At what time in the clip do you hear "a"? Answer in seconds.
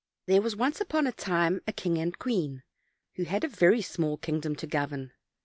1.05-1.11, 1.67-1.71, 3.43-3.47